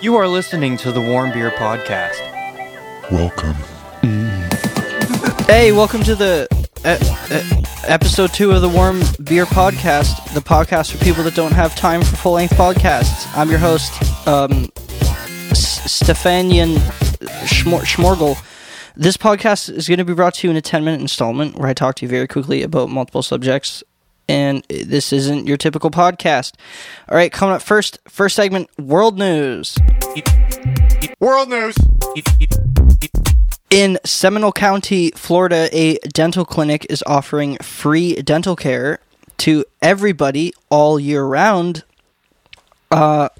[0.00, 2.18] You are listening to the Warm Beer Podcast.
[3.10, 3.54] Welcome.
[5.46, 6.48] Hey, welcome to the
[6.84, 6.98] uh,
[7.30, 11.76] uh, episode two of the Warm Beer Podcast, the podcast for people that don't have
[11.76, 13.26] time for full length podcasts.
[13.36, 13.92] I'm your host,
[14.26, 14.70] um,
[15.50, 16.76] S- Stefanian
[17.46, 18.42] Schmor- Schmorgel.
[18.96, 21.68] This podcast is going to be brought to you in a 10 minute installment where
[21.68, 23.82] I talk to you very quickly about multiple subjects.
[24.30, 26.54] And this isn't your typical podcast.
[27.08, 29.76] All right, coming up first, first segment world news.
[31.18, 31.74] World news.
[33.70, 39.00] In Seminole County, Florida, a dental clinic is offering free dental care
[39.38, 41.82] to everybody all year round.
[42.92, 43.30] Uh,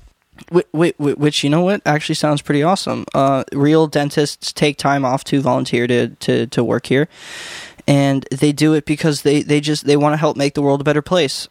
[0.51, 3.05] wait, which you know what actually sounds pretty awesome.
[3.15, 7.09] Uh, real dentists take time off to volunteer to, to, to work here,
[7.91, 10.81] and they do it because they, they just they want to help make the world
[10.81, 11.49] a better place.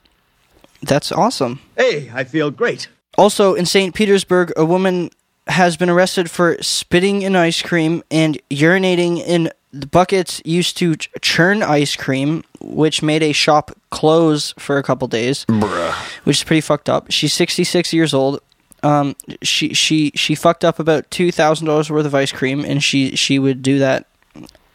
[0.82, 1.60] That's awesome.
[1.76, 2.88] Hey, I feel great.
[3.18, 3.94] Also, in St.
[3.94, 5.10] Petersburg, a woman
[5.48, 10.96] has been arrested for spitting in ice cream and urinating in the buckets used to
[10.96, 15.94] ch- churn ice cream, which made a shop close for a couple days, Bruh.
[16.24, 17.12] which is pretty fucked up.
[17.12, 18.40] She's 66 years old.
[18.82, 22.82] Um, she she she fucked up about two thousand dollars worth of ice cream, and
[22.82, 24.08] she she would do that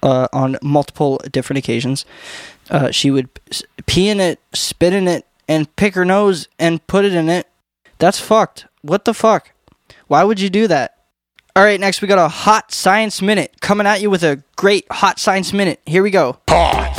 [0.05, 2.07] uh, on multiple different occasions.
[2.71, 3.29] Uh, she would
[3.87, 7.49] pee in it, spit in it, and pick her nose and put it in it.
[7.99, 8.67] That's fucked.
[8.83, 9.51] What the fuck?
[10.07, 10.99] Why would you do that?
[11.57, 14.87] All right, next we got a hot science minute coming at you with a great
[14.91, 15.81] hot science minute.
[15.87, 16.39] Here we go.
[16.49, 16.95] Hot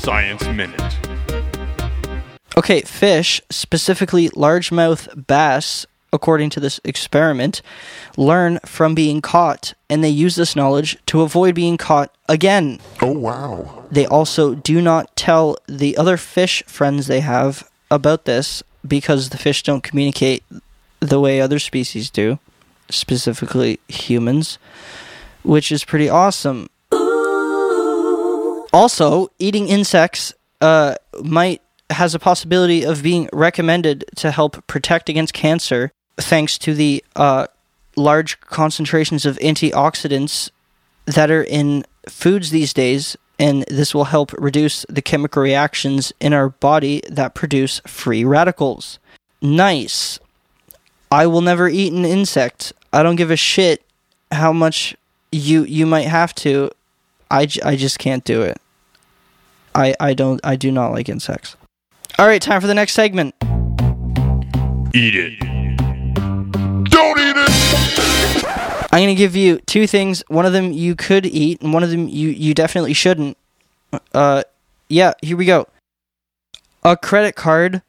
[0.00, 0.80] Science Minute.
[2.56, 7.62] Okay, fish, specifically largemouth bass, according to this experiment,
[8.16, 12.78] learn from being caught, and they use this knowledge to avoid being caught again.
[13.00, 13.84] Oh, wow.
[13.90, 19.38] They also do not tell the other fish friends they have about this because the
[19.38, 20.42] fish don't communicate
[21.00, 22.38] the way other species do,
[22.90, 24.58] specifically humans,
[25.42, 26.68] which is pretty awesome.
[28.72, 35.34] Also, eating insects uh, might has a possibility of being recommended to help protect against
[35.34, 37.46] cancer, thanks to the uh,
[37.96, 40.50] large concentrations of antioxidants
[41.06, 46.32] that are in foods these days, and this will help reduce the chemical reactions in
[46.32, 48.98] our body that produce free radicals.
[49.42, 50.18] Nice.
[51.10, 52.72] I will never eat an insect.
[52.92, 53.82] I don't give a shit
[54.30, 54.94] how much
[55.32, 56.70] you you might have to.
[57.30, 58.60] I, j- I just can't do it.
[59.74, 61.56] I I don't I do not like insects.
[62.18, 63.34] All right, time for the next segment.
[64.92, 65.49] Eat it.
[67.00, 68.44] Don't eat it.
[68.92, 70.22] I'm to give you two things.
[70.28, 73.38] One of them you could eat, and one of them you, you definitely shouldn't.
[74.12, 74.42] Uh,
[74.88, 75.66] yeah, here we go.
[76.82, 77.82] A credit card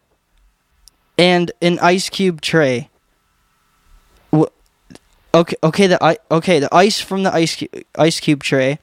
[1.18, 2.90] and an ice cube tray.
[5.34, 7.64] Okay, okay, the i okay the ice from the ice
[7.98, 8.80] ice cube tray,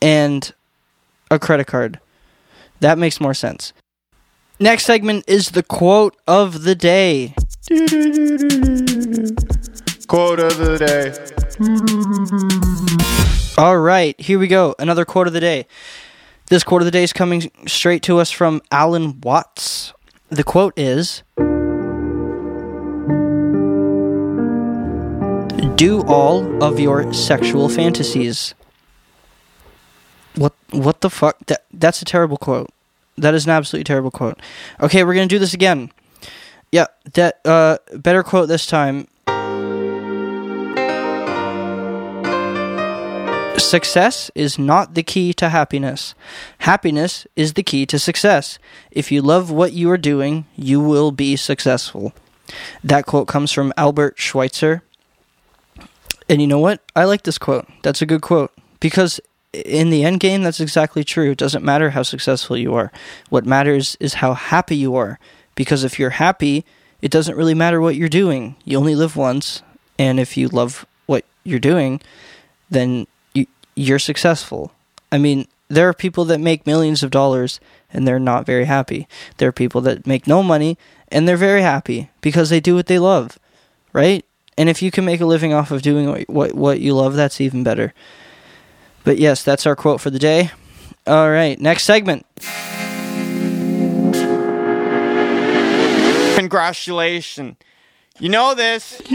[0.00, 0.52] and
[1.30, 1.98] a credit card.
[2.80, 3.72] That makes more sense.
[4.60, 7.34] Next segment is the quote of the day.
[7.66, 7.78] Quote
[10.38, 11.12] of the day.
[13.60, 14.76] All right, here we go.
[14.78, 15.66] Another quote of the day.
[16.48, 19.92] This quote of the day is coming straight to us from Alan Watts.
[20.28, 21.24] The quote is
[25.74, 28.54] Do all of your sexual fantasies.
[30.36, 31.44] What what the fuck?
[31.46, 32.70] That that's a terrible quote.
[33.18, 34.38] That is an absolutely terrible quote.
[34.80, 35.90] Okay, we're going to do this again.
[36.72, 39.08] Yeah, that uh better quote this time.
[43.58, 46.14] Success is not the key to happiness.
[46.58, 48.58] Happiness is the key to success.
[48.90, 52.12] If you love what you are doing, you will be successful.
[52.84, 54.82] That quote comes from Albert Schweitzer.
[56.28, 56.80] And you know what?
[56.94, 57.66] I like this quote.
[57.82, 58.52] That's a good quote.
[58.78, 59.20] Because
[59.52, 61.30] in the end game, that's exactly true.
[61.30, 62.92] It doesn't matter how successful you are.
[63.30, 65.18] What matters is how happy you are.
[65.56, 66.64] Because if you're happy,
[67.02, 68.54] it doesn't really matter what you're doing.
[68.64, 69.62] You only live once.
[69.98, 72.00] And if you love what you're doing,
[72.70, 74.72] then you, you're successful.
[75.10, 77.58] I mean, there are people that make millions of dollars
[77.92, 79.08] and they're not very happy.
[79.38, 82.86] There are people that make no money and they're very happy because they do what
[82.86, 83.38] they love,
[83.92, 84.24] right?
[84.58, 87.14] And if you can make a living off of doing what what, what you love,
[87.14, 87.92] that's even better.
[89.04, 90.50] But yes, that's our quote for the day.
[91.06, 92.26] All right, next segment.
[96.36, 97.56] Congratulations.
[98.18, 99.00] You know this.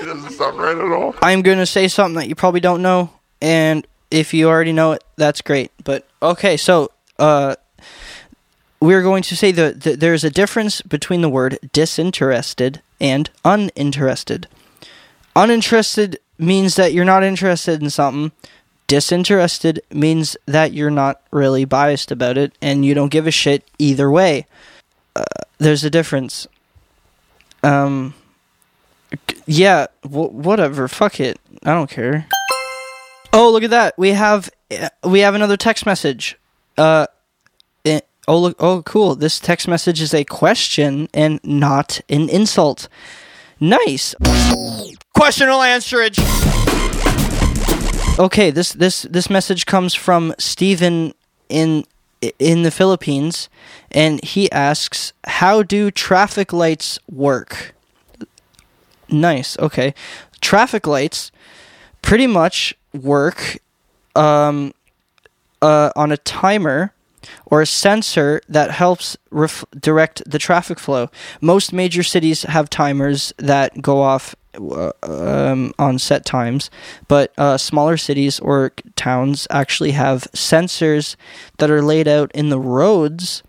[0.00, 1.14] It doesn't sound right at all.
[1.22, 3.10] I'm going to say something that you probably don't know,
[3.40, 5.70] and if you already know it, that's great.
[5.82, 7.54] But okay, so uh,
[8.80, 14.48] we're going to say that that there's a difference between the word disinterested and uninterested.
[15.36, 18.32] Uninterested means that you're not interested in something.
[18.86, 23.64] Disinterested means that you're not really biased about it and you don't give a shit
[23.78, 24.46] either way.
[25.16, 25.24] Uh,
[25.58, 26.46] there's a difference.
[27.62, 28.14] Um,
[29.46, 30.88] yeah, wh- whatever.
[30.88, 31.38] Fuck it.
[31.64, 32.26] I don't care.
[33.32, 33.94] Oh, look at that.
[33.98, 36.36] We have uh, we have another text message.
[36.76, 37.06] Uh,
[37.84, 38.56] eh, oh look.
[38.58, 39.14] Oh, cool.
[39.14, 42.88] This text message is a question and not an insult.
[43.60, 44.14] Nice.
[45.14, 46.18] Questional answerage.
[48.18, 51.14] Okay, this this this message comes from Stephen
[51.48, 51.84] in
[52.38, 53.48] in the Philippines
[53.90, 57.74] and he asks, "How do traffic lights work?"
[59.08, 59.58] Nice.
[59.58, 59.94] Okay.
[60.40, 61.30] Traffic lights
[62.02, 63.58] pretty much work
[64.14, 64.72] um
[65.62, 66.92] uh on a timer
[67.46, 71.10] or a sensor that helps ref- direct the traffic flow.
[71.40, 74.34] Most major cities have timers that go off
[75.02, 76.70] um, on set times,
[77.08, 81.16] but uh, smaller cities or towns actually have sensors
[81.58, 83.42] that are laid out in the roads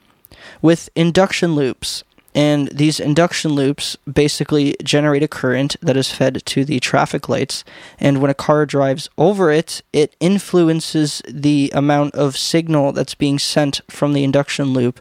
[0.62, 2.04] with induction loops.
[2.34, 7.64] And these induction loops basically generate a current that is fed to the traffic lights.
[7.98, 13.40] And when a car drives over it, it influences the amount of signal that's being
[13.40, 15.00] sent from the induction loop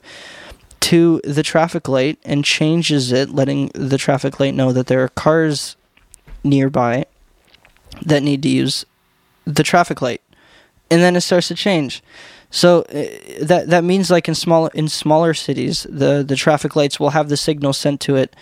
[0.81, 5.09] to the traffic light and changes it, letting the traffic light know that there are
[5.09, 5.77] cars
[6.44, 7.06] nearby
[8.05, 8.85] that need to use
[9.44, 10.23] the traffic light.
[10.91, 12.02] And then it starts to change.
[12.50, 17.00] So uh, that that means like in small in smaller cities, the the traffic lights
[17.00, 18.37] will have the signal sent to it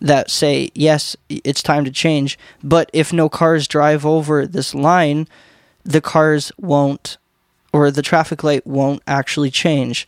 [0.00, 2.38] that say yes, it's time to change.
[2.62, 5.28] But if no cars drive over this line,
[5.82, 7.16] the cars won't,
[7.72, 10.06] or the traffic light won't actually change,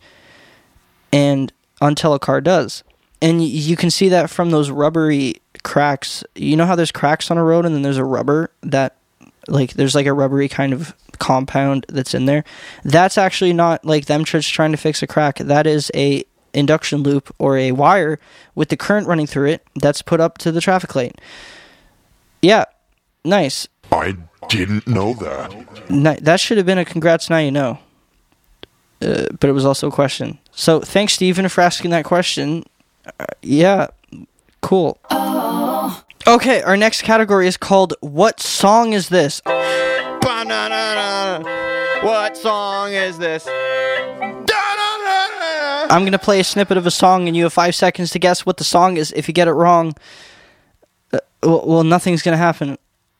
[1.11, 1.51] and
[1.81, 2.83] until a car does,
[3.23, 6.23] and you can see that from those rubbery cracks.
[6.35, 8.95] You know how there's cracks on a road, and then there's a rubber that
[9.47, 12.43] like there's like a rubbery kind of compound that's in there?
[12.83, 15.37] That's actually not like them just trying to fix a crack.
[15.39, 16.23] That is a
[16.53, 18.19] induction loop or a wire
[18.55, 21.19] with the current running through it that's put up to the traffic light.
[22.41, 22.65] Yeah
[23.23, 23.67] nice.
[23.91, 24.15] I
[24.49, 26.23] didn't know that.
[26.23, 27.79] That should have been a congrats now you know.
[28.99, 30.39] Uh, but it was also a question.
[30.51, 32.63] So thanks Stephen, for asking that question.
[33.19, 33.87] Uh, yeah
[34.61, 34.97] cool
[36.27, 39.41] okay our next category is called what song is this
[40.27, 42.05] Ba-na-na-na.
[42.05, 43.45] What song is this?
[43.45, 44.47] Da-na-na-na.
[45.89, 48.45] I'm gonna play a snippet of a song, and you have five seconds to guess
[48.45, 49.11] what the song is.
[49.13, 49.95] If you get it wrong,
[51.13, 52.77] uh, well, well, nothing's gonna happen.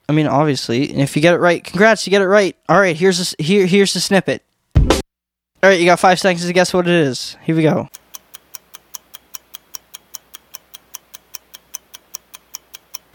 [0.09, 2.55] I mean, obviously, and if you get it right, congrats, you get it right.
[2.67, 4.43] All right, here's a, here here's the snippet.
[4.75, 4.83] All
[5.63, 7.37] right, you got five seconds to guess what it is.
[7.43, 7.89] Here we go.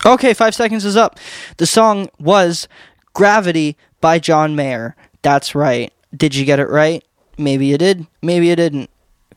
[0.05, 1.19] Okay, five seconds is up.
[1.59, 2.67] The song was
[3.15, 4.97] "Gravity" by John Mayer.
[5.23, 5.93] That's right.
[6.15, 7.05] Did you get it right?
[7.39, 8.07] Maybe you did.
[8.21, 8.91] Maybe you didn't.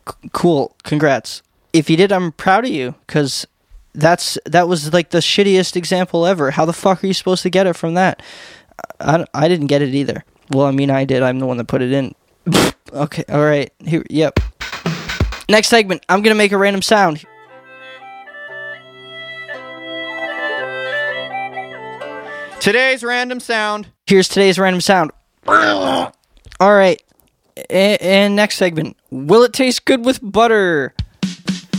[0.08, 0.76] C- cool.
[0.84, 1.42] Congrats.
[1.72, 3.46] If you did, I'm proud of you because
[3.94, 6.52] that's that was like the shittiest example ever.
[6.52, 8.22] How the fuck are you supposed to get it from that?
[9.00, 10.24] I, I didn't get it either.
[10.52, 11.24] Well, I mean, I did.
[11.24, 12.16] I'm the one that put it in.
[12.94, 13.24] okay.
[13.30, 13.72] All right.
[13.86, 14.04] Here.
[14.10, 14.40] Yep.
[15.48, 16.04] Next segment.
[16.10, 17.24] I'm gonna make a random sound.
[22.66, 23.90] Today's random sound.
[24.08, 25.12] Here's today's random sound.
[25.48, 26.12] All
[26.60, 27.00] right.
[27.70, 28.98] A- and next segment.
[29.12, 30.96] Will it taste good with butter?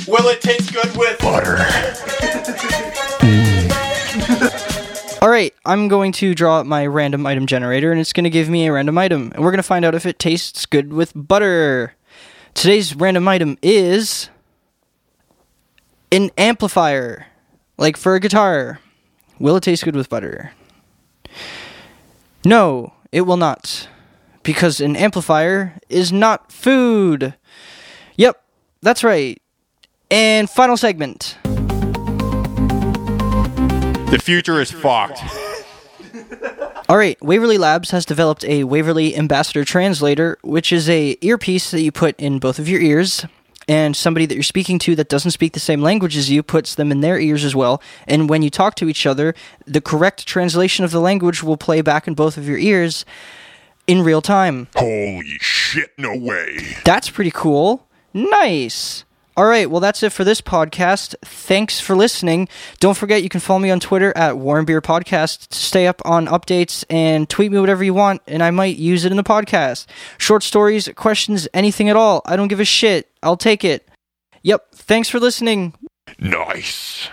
[0.06, 1.56] Will it taste good with Butter.
[5.20, 8.30] All right, I'm going to draw up my random item generator and it's going to
[8.30, 9.32] give me a random item.
[9.34, 11.94] And we're going to find out if it tastes good with butter.
[12.54, 14.30] Today's random item is
[16.12, 17.26] an amplifier,
[17.76, 18.78] like for a guitar.
[19.40, 20.52] Will it taste good with butter?
[22.46, 23.88] No, it will not.
[24.44, 27.34] Because an amplifier is not food.
[28.14, 28.40] Yep,
[28.80, 29.42] that's right.
[30.12, 31.38] And final segment.
[34.12, 35.20] The future is fucked.
[36.88, 41.82] All right, Waverly Labs has developed a Waverly Ambassador Translator, which is a earpiece that
[41.82, 43.26] you put in both of your ears,
[43.68, 46.74] and somebody that you're speaking to that doesn't speak the same language as you puts
[46.74, 47.82] them in their ears as well.
[48.06, 49.34] And when you talk to each other,
[49.66, 53.04] the correct translation of the language will play back in both of your ears
[53.86, 54.68] in real time.
[54.76, 56.58] Holy shit, no way.
[56.84, 57.88] That's pretty cool.
[58.12, 59.05] Nice.
[59.36, 61.14] All right, well, that's it for this podcast.
[61.22, 62.48] Thanks for listening.
[62.80, 66.00] Don't forget, you can follow me on Twitter at Warm Beer Podcast to stay up
[66.06, 69.22] on updates and tweet me whatever you want, and I might use it in the
[69.22, 69.86] podcast.
[70.16, 72.22] Short stories, questions, anything at all.
[72.24, 73.10] I don't give a shit.
[73.22, 73.86] I'll take it.
[74.42, 74.68] Yep.
[74.72, 75.74] Thanks for listening.
[76.18, 77.08] Nice.